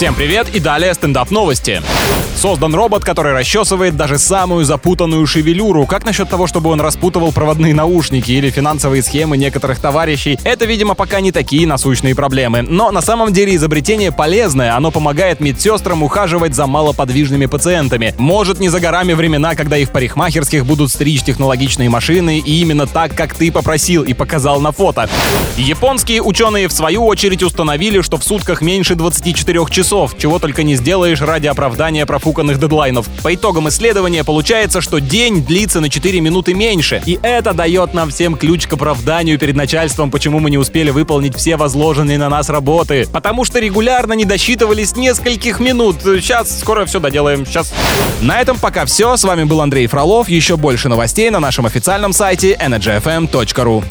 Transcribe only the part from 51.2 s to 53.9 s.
на нашем официальном сайте energyfm.ru.